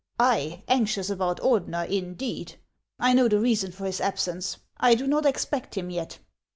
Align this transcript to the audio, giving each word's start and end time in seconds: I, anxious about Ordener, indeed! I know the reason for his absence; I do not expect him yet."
I, 0.19 0.63
anxious 0.67 1.11
about 1.11 1.39
Ordener, 1.41 1.87
indeed! 1.87 2.55
I 2.97 3.13
know 3.13 3.27
the 3.27 3.39
reason 3.39 3.71
for 3.71 3.85
his 3.85 4.01
absence; 4.01 4.57
I 4.77 4.95
do 4.95 5.05
not 5.05 5.27
expect 5.27 5.77
him 5.77 5.91
yet." 5.91 6.17